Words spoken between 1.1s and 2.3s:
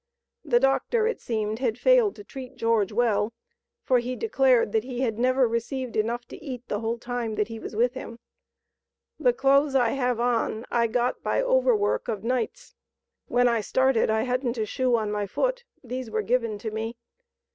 seemed, had failed to